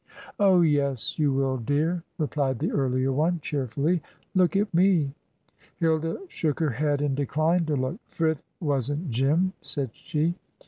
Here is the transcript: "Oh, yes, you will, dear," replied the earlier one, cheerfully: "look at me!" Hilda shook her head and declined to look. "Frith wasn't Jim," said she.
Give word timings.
"Oh, 0.39 0.61
yes, 0.61 1.19
you 1.19 1.31
will, 1.31 1.57
dear," 1.57 2.01
replied 2.17 2.57
the 2.57 2.71
earlier 2.71 3.11
one, 3.13 3.39
cheerfully: 3.39 4.01
"look 4.33 4.55
at 4.55 4.73
me!" 4.73 5.13
Hilda 5.77 6.17
shook 6.27 6.59
her 6.59 6.71
head 6.71 7.03
and 7.03 7.15
declined 7.15 7.67
to 7.67 7.75
look. 7.75 7.99
"Frith 8.07 8.41
wasn't 8.59 9.11
Jim," 9.11 9.53
said 9.61 9.91
she. 9.93 10.33